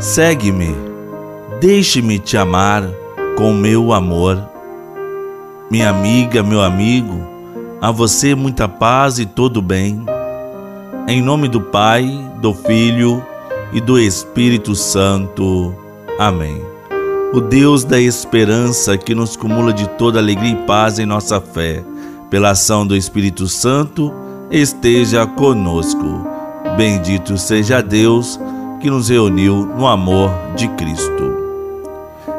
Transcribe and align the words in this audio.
Segue-me, 0.00 0.76
deixe-me 1.60 2.20
te 2.20 2.36
amar 2.36 2.88
com 3.36 3.52
meu 3.52 3.92
amor. 3.92 4.40
Minha 5.68 5.90
amiga, 5.90 6.40
meu 6.40 6.62
amigo, 6.62 7.18
a 7.80 7.90
você 7.90 8.32
muita 8.32 8.68
paz 8.68 9.18
e 9.18 9.26
todo 9.26 9.60
bem. 9.60 10.06
Em 11.08 11.20
nome 11.20 11.48
do 11.48 11.60
Pai, 11.60 12.08
do 12.40 12.54
Filho 12.54 13.24
e 13.72 13.80
do 13.80 13.98
Espírito 13.98 14.76
Santo. 14.76 15.74
Amém. 16.16 16.62
O 17.32 17.40
Deus 17.40 17.82
da 17.82 18.00
esperança 18.00 18.96
que 18.96 19.16
nos 19.16 19.36
cumula 19.36 19.72
de 19.72 19.88
toda 19.90 20.20
alegria 20.20 20.52
e 20.52 20.66
paz 20.66 21.00
em 21.00 21.06
nossa 21.06 21.40
fé, 21.40 21.82
pela 22.30 22.50
ação 22.50 22.86
do 22.86 22.94
Espírito 22.94 23.48
Santo, 23.48 24.14
esteja 24.50 25.26
conosco. 25.26 26.26
Bendito 26.76 27.36
seja 27.36 27.82
Deus 27.82 28.38
que 28.80 28.90
nos 28.90 29.08
reuniu 29.08 29.66
no 29.66 29.86
amor 29.86 30.30
de 30.56 30.68
Cristo. 30.68 31.36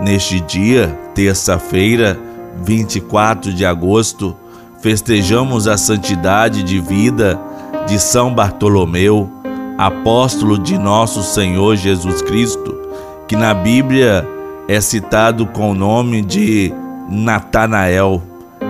Neste 0.00 0.40
dia, 0.40 0.88
terça-feira, 1.14 2.18
24 2.62 3.52
de 3.52 3.66
agosto, 3.66 4.34
festejamos 4.80 5.68
a 5.68 5.76
santidade 5.76 6.62
de 6.62 6.80
vida 6.80 7.38
de 7.86 7.98
São 7.98 8.32
Bartolomeu, 8.32 9.28
apóstolo 9.76 10.58
de 10.58 10.78
nosso 10.78 11.22
Senhor 11.22 11.76
Jesus 11.76 12.22
Cristo, 12.22 12.80
que 13.26 13.36
na 13.36 13.52
Bíblia 13.52 14.26
é 14.68 14.80
citado 14.80 15.46
com 15.46 15.70
o 15.70 15.74
nome 15.74 16.22
de 16.22 16.72
Natanael, 17.08 18.22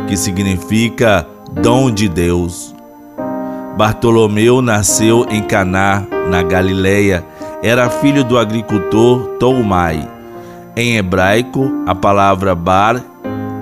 que 0.09 0.17
significa 0.17 1.27
dom 1.53 1.91
de 1.91 2.09
Deus. 2.09 2.75
Bartolomeu 3.81 4.61
nasceu 4.61 5.27
em 5.31 5.41
Caná, 5.43 6.05
na 6.29 6.43
Galileia, 6.43 7.25
era 7.63 7.89
filho 7.89 8.23
do 8.23 8.37
agricultor 8.37 9.39
Toumai. 9.39 10.07
Em 10.77 10.99
hebraico, 10.99 11.73
a 11.87 11.95
palavra 11.95 12.55
bar 12.55 13.03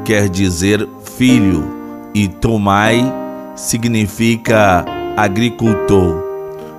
quer 0.04 0.28
dizer 0.28 0.88
filho 1.04 1.64
e 2.12 2.26
Toumai 2.26 3.00
significa 3.54 4.84
agricultor. 5.16 6.16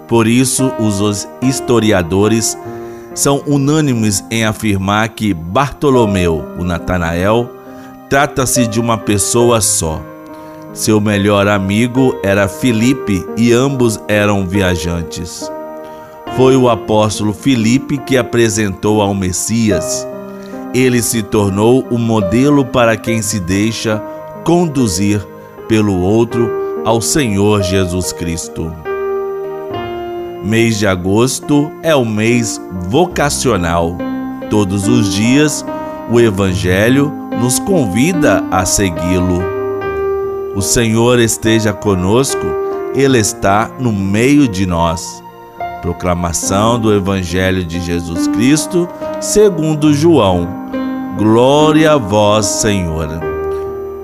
Por 0.05 0.27
isso, 0.27 0.73
os 0.77 1.25
historiadores 1.41 2.57
são 3.15 3.41
unânimes 3.47 4.21
em 4.29 4.43
afirmar 4.43 5.07
que 5.07 5.33
Bartolomeu, 5.33 6.43
o 6.59 6.63
Natanael, 6.65 7.49
trata-se 8.09 8.67
de 8.67 8.81
uma 8.81 8.97
pessoa 8.97 9.61
só. 9.61 10.01
Seu 10.73 11.01
melhor 11.01 11.47
amigo 11.47 12.15
era 12.23 12.47
Filipe 12.47 13.25
e 13.35 13.51
ambos 13.51 13.99
eram 14.07 14.45
viajantes. 14.45 15.51
Foi 16.37 16.55
o 16.55 16.69
apóstolo 16.69 17.33
Filipe 17.33 17.97
que 17.97 18.15
apresentou 18.15 19.01
ao 19.01 19.15
Messias. 19.15 20.07
Ele 20.73 21.01
se 21.01 21.23
tornou 21.23 21.85
o 21.89 21.97
modelo 21.97 22.63
para 22.63 22.95
quem 22.95 23.21
se 23.21 23.39
deixa 23.39 24.01
conduzir 24.45 25.25
pelo 25.67 25.99
outro 25.99 26.49
ao 26.85 27.01
Senhor 27.01 27.63
Jesus 27.63 28.13
Cristo. 28.13 28.71
Mês 30.43 30.77
de 30.77 30.85
agosto 30.85 31.71
é 31.81 31.95
o 31.95 32.05
mês 32.05 32.61
vocacional. 32.87 33.97
Todos 34.49 34.87
os 34.87 35.13
dias, 35.13 35.65
o 36.11 36.19
Evangelho 36.19 37.11
nos 37.41 37.59
convida 37.59 38.43
a 38.49 38.65
segui-lo. 38.65 39.58
O 40.55 40.61
Senhor 40.61 41.19
esteja 41.19 41.71
conosco, 41.71 42.41
Ele 42.95 43.19
está 43.19 43.69
no 43.79 43.93
meio 43.93 44.47
de 44.47 44.65
nós. 44.65 45.23
Proclamação 45.81 46.79
do 46.79 46.93
Evangelho 46.93 47.63
de 47.63 47.79
Jesus 47.79 48.27
Cristo, 48.27 48.89
segundo 49.21 49.93
João. 49.93 50.47
Glória 51.17 51.93
a 51.93 51.97
vós, 51.97 52.47
Senhor. 52.47 53.07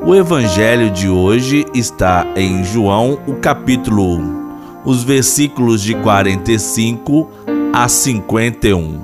O 0.05 0.13
Evangelho 0.13 0.91
de 0.91 1.09
hoje 1.09 1.65
está 1.73 2.25
em 2.35 2.63
João, 2.63 3.17
o 3.25 3.33
capítulo 3.33 4.17
1, 4.17 4.51
os 4.85 5.03
versículos 5.03 5.81
de 5.81 5.95
45 5.95 7.27
a 7.73 7.87
51. 7.87 9.01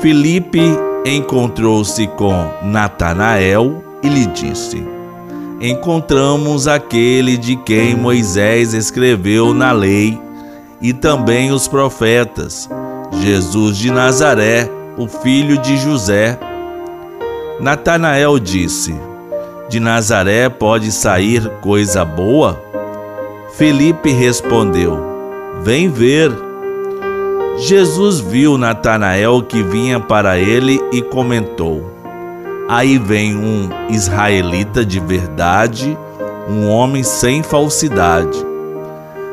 Filipe 0.00 0.62
encontrou-se 1.04 2.06
com 2.06 2.32
Natanael 2.62 3.82
e 4.02 4.08
lhe 4.08 4.26
disse: 4.26 4.99
Encontramos 5.60 6.66
aquele 6.66 7.36
de 7.36 7.54
quem 7.54 7.94
Moisés 7.94 8.72
escreveu 8.72 9.52
na 9.52 9.72
lei 9.72 10.18
e 10.80 10.94
também 10.94 11.52
os 11.52 11.68
profetas, 11.68 12.66
Jesus 13.20 13.76
de 13.76 13.90
Nazaré, 13.90 14.66
o 14.96 15.06
filho 15.06 15.58
de 15.58 15.76
José. 15.76 16.38
Natanael 17.60 18.38
disse: 18.38 18.94
De 19.68 19.78
Nazaré 19.78 20.48
pode 20.48 20.90
sair 20.90 21.46
coisa 21.60 22.06
boa? 22.06 22.58
Felipe 23.52 24.10
respondeu: 24.12 24.98
Vem 25.62 25.90
ver. 25.90 26.32
Jesus 27.58 28.18
viu 28.18 28.56
Natanael 28.56 29.42
que 29.42 29.62
vinha 29.62 30.00
para 30.00 30.38
ele 30.38 30.80
e 30.90 31.02
comentou: 31.02 31.99
Aí 32.72 32.98
vem 32.98 33.34
um 33.36 33.68
israelita 33.88 34.84
de 34.84 35.00
verdade, 35.00 35.98
um 36.48 36.68
homem 36.68 37.02
sem 37.02 37.42
falsidade. 37.42 38.46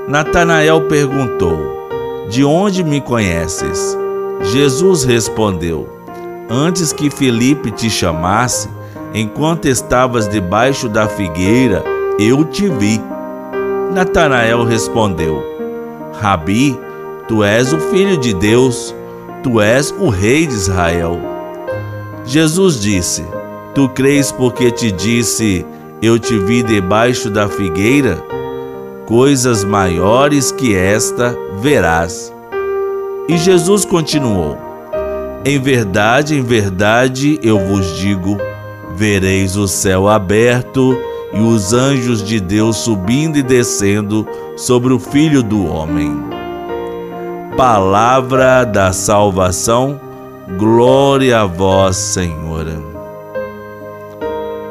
Natanael 0.07 0.87
perguntou: 0.87 1.87
De 2.31 2.43
onde 2.43 2.83
me 2.83 2.99
conheces? 2.99 3.95
Jesus 4.41 5.03
respondeu: 5.03 5.87
Antes 6.49 6.91
que 6.91 7.11
Felipe 7.11 7.69
te 7.69 7.91
chamasse, 7.91 8.67
enquanto 9.13 9.67
estavas 9.67 10.27
debaixo 10.27 10.89
da 10.89 11.07
figueira, 11.07 11.83
eu 12.17 12.43
te 12.43 12.67
vi. 12.67 12.99
Natanael 13.93 14.63
respondeu: 14.63 15.43
Rabi, 16.19 16.75
tu 17.27 17.43
és 17.43 17.71
o 17.71 17.77
filho 17.91 18.17
de 18.17 18.33
Deus, 18.33 18.95
tu 19.43 19.61
és 19.61 19.93
o 19.99 20.09
rei 20.09 20.47
de 20.47 20.55
Israel. 20.55 21.36
Jesus 22.27 22.79
disse: 22.79 23.25
Tu 23.73 23.89
crês 23.89 24.31
porque 24.31 24.69
te 24.69 24.91
disse: 24.91 25.65
Eu 26.01 26.19
te 26.19 26.37
vi 26.37 26.61
debaixo 26.61 27.29
da 27.29 27.49
figueira? 27.49 28.23
coisas 29.07 29.63
maiores 29.63 30.51
que 30.51 30.75
esta 30.75 31.33
verás. 31.61 32.31
E 33.27 33.37
Jesus 33.37 33.85
continuou: 33.85 34.57
Em 35.45 35.57
verdade, 35.57 36.35
em 36.35 36.43
verdade 36.43 37.39
eu 37.41 37.57
vos 37.57 37.95
digo: 37.97 38.37
vereis 38.95 39.55
o 39.55 39.67
céu 39.67 40.09
aberto 40.09 40.95
e 41.33 41.39
os 41.39 41.73
anjos 41.73 42.21
de 42.21 42.39
Deus 42.39 42.77
subindo 42.77 43.37
e 43.37 43.41
descendo 43.43 44.27
sobre 44.57 44.93
o 44.93 44.99
Filho 44.99 45.41
do 45.41 45.65
Homem. 45.65 46.13
Palavra 47.55 48.65
da 48.65 48.91
salvação, 48.91 49.99
glória 50.55 51.41
a 51.41 51.45
vós, 51.45 51.97
Senhor. 51.97 52.65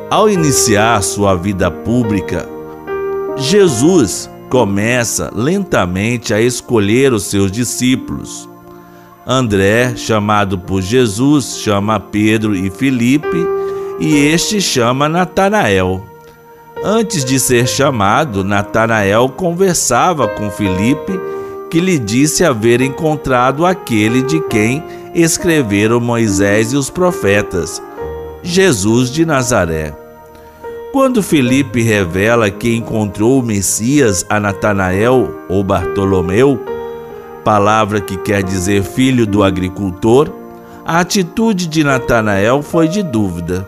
Ao 0.08 0.30
iniciar 0.30 1.02
sua 1.02 1.34
vida 1.34 1.70
pública, 1.70 2.48
Jesus 3.36 4.30
começa 4.48 5.30
lentamente 5.34 6.32
a 6.32 6.40
escolher 6.40 7.12
os 7.12 7.24
seus 7.24 7.52
discípulos. 7.52 8.48
André, 9.26 9.94
chamado 9.96 10.56
por 10.58 10.80
Jesus, 10.80 11.58
chama 11.58 12.00
Pedro 12.00 12.54
e 12.54 12.70
Filipe, 12.70 13.46
e 14.00 14.14
este 14.28 14.60
chama 14.60 15.08
Natanael. 15.08 16.02
Antes 16.82 17.24
de 17.24 17.38
ser 17.40 17.66
chamado, 17.66 18.44
Natanael 18.44 19.28
conversava 19.28 20.28
com 20.28 20.50
Filipe, 20.50 21.18
que 21.68 21.80
lhe 21.80 21.98
disse 21.98 22.44
haver 22.44 22.80
encontrado 22.80 23.66
aquele 23.66 24.22
de 24.22 24.40
quem 24.48 24.82
escreveram 25.22 25.98
Moisés 25.98 26.74
e 26.74 26.76
os 26.76 26.90
profetas, 26.90 27.82
Jesus 28.42 29.10
de 29.10 29.24
Nazaré. 29.24 29.94
Quando 30.92 31.22
Felipe 31.22 31.80
revela 31.80 32.50
que 32.50 32.76
encontrou 32.76 33.40
o 33.40 33.42
Messias 33.42 34.26
a 34.28 34.38
Natanael 34.38 35.30
ou 35.48 35.64
Bartolomeu, 35.64 36.62
palavra 37.42 37.98
que 37.98 38.18
quer 38.18 38.42
dizer 38.42 38.82
filho 38.82 39.26
do 39.26 39.42
agricultor, 39.42 40.30
a 40.84 41.00
atitude 41.00 41.66
de 41.66 41.82
Natanael 41.82 42.60
foi 42.60 42.86
de 42.86 43.02
dúvida. 43.02 43.66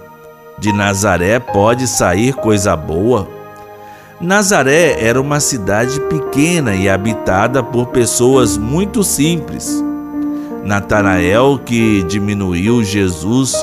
De 0.58 0.70
Nazaré 0.70 1.38
pode 1.38 1.86
sair 1.86 2.34
coisa 2.34 2.76
boa? 2.76 3.26
Nazaré 4.20 5.02
era 5.02 5.18
uma 5.18 5.40
cidade 5.40 5.98
pequena 6.02 6.74
e 6.74 6.90
habitada 6.90 7.62
por 7.62 7.86
pessoas 7.86 8.58
muito 8.58 9.02
simples. 9.02 9.87
Natanael, 10.68 11.58
que 11.64 12.02
diminuiu 12.02 12.84
Jesus 12.84 13.54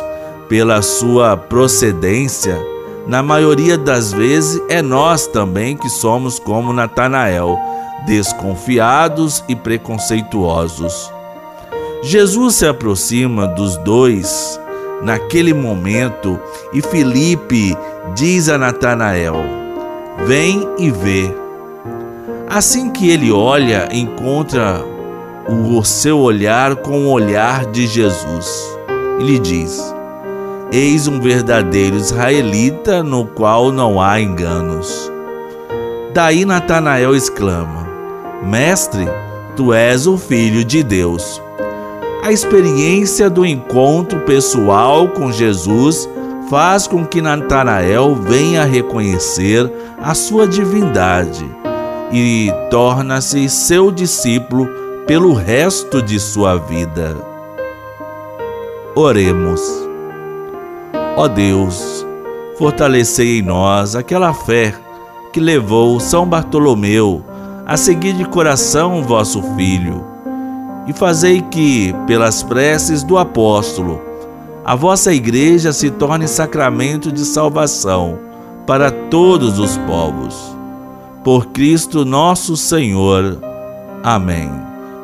pela 0.49 0.81
sua 0.81 1.37
procedência, 1.37 2.59
na 3.05 3.21
maioria 3.21 3.77
das 3.77 4.11
vezes 4.11 4.59
é 4.69 4.81
nós 4.81 5.27
também 5.27 5.77
que 5.77 5.87
somos 5.87 6.39
como 6.39 6.73
Natanael, 6.73 7.59
desconfiados 8.07 9.43
e 9.47 9.55
preconceituosos. 9.55 11.13
Jesus 12.01 12.55
se 12.55 12.65
aproxima 12.65 13.45
dos 13.45 13.77
dois 13.77 14.59
naquele 15.03 15.53
momento 15.53 16.39
e 16.73 16.81
Filipe 16.81 17.77
diz 18.15 18.49
a 18.49 18.57
Natanael: 18.57 19.35
Vem 20.25 20.67
e 20.79 20.89
vê. 20.89 21.31
Assim 22.49 22.89
que 22.89 23.11
ele 23.11 23.31
olha, 23.31 23.89
encontra 23.91 24.94
o 25.47 25.83
seu 25.83 26.19
olhar 26.19 26.75
com 26.77 27.05
o 27.05 27.11
olhar 27.11 27.65
de 27.65 27.85
Jesus. 27.85 28.47
E 29.19 29.23
lhe 29.23 29.39
diz: 29.39 29.93
Eis 30.71 31.07
um 31.07 31.19
verdadeiro 31.19 31.95
israelita 31.95 33.03
no 33.03 33.25
qual 33.25 33.71
não 33.71 34.01
há 34.01 34.19
enganos. 34.19 35.11
Daí 36.13 36.45
Natanael 36.45 37.15
exclama: 37.15 37.87
Mestre, 38.43 39.07
tu 39.55 39.71
és 39.71 40.07
o 40.07 40.17
filho 40.17 40.63
de 40.63 40.81
Deus. 40.81 41.41
A 42.23 42.31
experiência 42.31 43.29
do 43.29 43.45
encontro 43.45 44.19
pessoal 44.21 45.07
com 45.09 45.31
Jesus 45.31 46.09
faz 46.49 46.87
com 46.87 47.05
que 47.05 47.21
Natanael 47.21 48.15
venha 48.15 48.63
reconhecer 48.63 49.71
a 50.01 50.15
sua 50.15 50.47
divindade 50.47 51.45
e 52.11 52.51
torna-se 52.71 53.47
seu 53.49 53.91
discípulo 53.91 54.84
pelo 55.07 55.33
resto 55.33 56.01
de 56.01 56.19
sua 56.19 56.55
vida. 56.57 57.15
Oremos. 58.95 59.61
Ó 61.15 61.27
Deus, 61.27 62.05
fortalecei 62.57 63.39
em 63.39 63.41
nós 63.43 63.95
aquela 63.95 64.33
fé 64.33 64.73
que 65.31 65.39
levou 65.39 65.99
São 65.99 66.25
Bartolomeu 66.25 67.23
a 67.67 67.77
seguir 67.77 68.13
de 68.13 68.25
coração 68.25 69.03
vosso 69.03 69.43
Filho 69.55 70.03
e 70.87 70.93
fazei 70.93 71.41
que, 71.41 71.93
pelas 72.07 72.41
preces 72.41 73.03
do 73.03 73.17
apóstolo, 73.17 74.01
a 74.63 74.75
vossa 74.75 75.13
igreja 75.13 75.71
se 75.71 75.91
torne 75.91 76.27
sacramento 76.27 77.11
de 77.11 77.23
salvação 77.25 78.17
para 78.65 78.89
todos 78.89 79.59
os 79.59 79.77
povos. 79.79 80.35
Por 81.23 81.47
Cristo 81.47 82.03
nosso 82.05 82.57
Senhor. 82.57 83.37
Amém. 84.03 84.74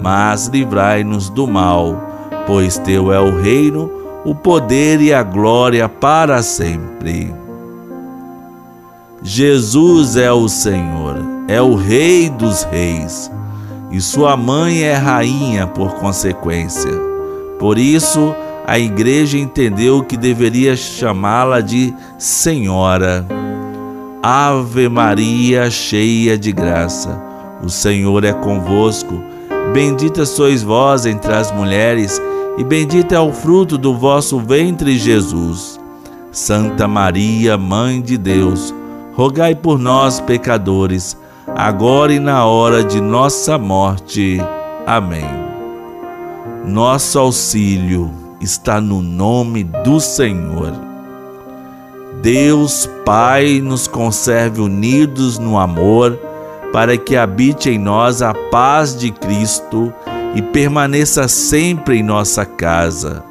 mas 0.00 0.46
livrai-nos 0.46 1.28
do 1.30 1.46
mal, 1.46 1.96
pois 2.46 2.78
teu 2.78 3.12
é 3.12 3.20
o 3.20 3.40
reino, 3.40 3.90
o 4.24 4.34
poder 4.34 5.00
e 5.00 5.12
a 5.12 5.22
glória 5.22 5.88
para 5.88 6.42
sempre. 6.42 7.34
Jesus 9.22 10.16
é 10.16 10.32
o 10.32 10.48
Senhor 10.48 11.38
é 11.48 11.62
o 11.62 11.74
Rei 11.74 12.28
dos 12.28 12.62
Reis 12.64 13.30
e 13.90 14.02
sua 14.02 14.36
mãe 14.36 14.82
é 14.82 14.92
rainha 14.92 15.66
por 15.66 15.94
consequência. 15.94 16.92
Por 17.58 17.78
isso, 17.78 18.34
a 18.66 18.78
igreja 18.78 19.38
entendeu 19.38 20.04
que 20.04 20.14
deveria 20.14 20.76
chamá-la 20.76 21.62
de 21.62 21.94
Senhora. 22.18 23.26
Ave 24.22 24.90
Maria, 24.90 25.70
cheia 25.70 26.36
de 26.36 26.52
graça, 26.52 27.18
o 27.62 27.70
Senhor 27.70 28.22
é 28.24 28.32
convosco. 28.34 29.22
Bendita 29.72 30.24
sois 30.24 30.62
vós 30.62 31.06
entre 31.06 31.32
as 31.32 31.52
mulheres, 31.52 32.20
e 32.56 32.64
bendito 32.64 33.14
é 33.14 33.20
o 33.20 33.32
fruto 33.32 33.78
do 33.78 33.96
vosso 33.96 34.38
ventre, 34.40 34.98
Jesus. 34.98 35.78
Santa 36.32 36.88
Maria, 36.88 37.56
Mãe 37.56 38.00
de 38.00 38.16
Deus, 38.18 38.74
rogai 39.14 39.54
por 39.54 39.78
nós, 39.78 40.20
pecadores, 40.20 41.16
agora 41.54 42.12
e 42.12 42.18
na 42.18 42.44
hora 42.44 42.82
de 42.82 43.00
nossa 43.00 43.58
morte. 43.58 44.38
Amém. 44.86 45.28
Nosso 46.64 47.18
auxílio 47.18 48.10
está 48.40 48.80
no 48.80 49.00
nome 49.00 49.64
do 49.64 50.00
Senhor. 50.00 50.72
Deus 52.22 52.88
Pai 53.04 53.60
nos 53.60 53.86
conserve 53.86 54.60
unidos 54.60 55.38
no 55.38 55.58
amor, 55.58 56.18
para 56.72 56.96
que 56.96 57.16
habite 57.16 57.70
em 57.70 57.78
nós 57.78 58.22
a 58.22 58.34
paz 58.50 58.96
de 58.96 59.10
Cristo 59.10 59.92
e 60.34 60.42
permaneça 60.42 61.26
sempre 61.26 61.98
em 61.98 62.02
nossa 62.02 62.44
casa. 62.44 63.24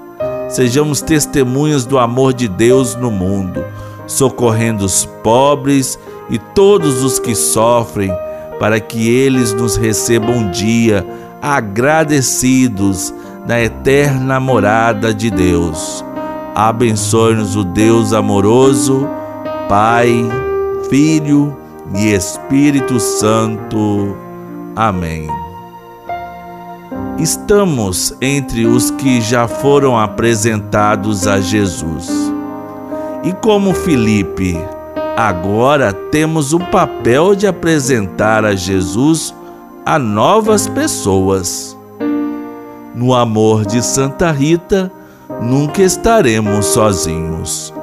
Sejamos 0.49 1.01
testemunhas 1.01 1.85
do 1.85 1.99
amor 1.99 2.33
de 2.33 2.47
Deus 2.47 2.95
no 2.95 3.11
mundo, 3.11 3.63
socorrendo 4.07 4.85
os 4.85 5.05
pobres 5.23 5.99
e 6.29 6.37
todos 6.37 7.03
os 7.03 7.19
que 7.19 7.35
sofrem, 7.35 8.11
para 8.59 8.79
que 8.79 9.07
eles 9.07 9.53
nos 9.53 9.75
recebam 9.75 10.31
um 10.31 10.51
dia 10.51 11.05
agradecidos 11.41 13.13
na 13.45 13.61
eterna 13.61 14.39
morada 14.39 15.13
de 15.13 15.29
Deus. 15.29 16.03
Abençoe-nos 16.55 17.55
o 17.55 17.63
Deus 17.63 18.13
amoroso, 18.13 19.07
Pai, 19.69 20.11
Filho 20.89 21.55
e 21.95 22.13
Espírito 22.13 22.99
Santo. 22.99 24.15
Amém. 24.75 25.27
Estamos 27.17 28.15
entre 28.21 28.65
os 28.65 28.91
que 28.91 29.21
já 29.21 29.47
foram 29.47 29.97
apresentados 29.97 31.27
a 31.27 31.39
Jesus. 31.39 32.09
E 33.23 33.33
como 33.33 33.73
Filipe, 33.73 34.57
Agora 35.17 35.91
temos 35.91 36.53
o 36.53 36.59
papel 36.59 37.33
de 37.33 37.47
apresentar 37.47 38.45
a 38.45 38.55
Jesus 38.55 39.33
a 39.83 39.97
novas 39.97 40.67
pessoas. 40.67 41.75
No 42.93 43.15
amor 43.15 43.65
de 43.65 43.81
Santa 43.81 44.31
Rita, 44.31 44.91
nunca 45.41 45.81
estaremos 45.81 46.67
sozinhos. 46.67 47.73